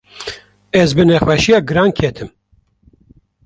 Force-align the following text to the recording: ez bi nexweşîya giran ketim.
ez 0.81 0.89
bi 0.97 1.03
nexweşîya 1.09 1.59
giran 1.67 1.89
ketim. 1.97 2.29